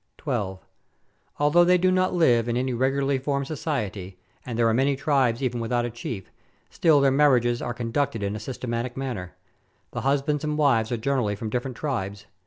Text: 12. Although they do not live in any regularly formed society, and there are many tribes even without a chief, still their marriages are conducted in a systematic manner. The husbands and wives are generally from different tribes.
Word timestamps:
12. 0.17 0.65
Although 1.37 1.63
they 1.63 1.77
do 1.77 1.91
not 1.91 2.11
live 2.11 2.49
in 2.49 2.57
any 2.57 2.73
regularly 2.73 3.19
formed 3.19 3.45
society, 3.45 4.17
and 4.43 4.57
there 4.57 4.67
are 4.67 4.73
many 4.73 4.95
tribes 4.95 5.43
even 5.43 5.59
without 5.61 5.85
a 5.85 5.91
chief, 5.91 6.31
still 6.71 7.01
their 7.01 7.11
marriages 7.11 7.61
are 7.61 7.71
conducted 7.71 8.23
in 8.23 8.35
a 8.35 8.39
systematic 8.39 8.97
manner. 8.97 9.35
The 9.91 10.01
husbands 10.01 10.43
and 10.43 10.57
wives 10.57 10.91
are 10.91 10.97
generally 10.97 11.35
from 11.35 11.51
different 11.51 11.77
tribes. 11.77 12.25